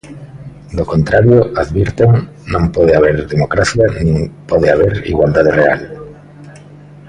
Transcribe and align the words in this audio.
Do 0.77 0.83
contrario, 0.93 1.39
advirten, 1.61 2.11
"non 2.53 2.63
pode 2.75 2.91
haber 2.97 3.17
democracia 3.33 3.85
nin 4.05 4.15
pode 4.49 4.67
haber 4.73 4.93
igualdade 5.11 5.51
real". 5.59 5.81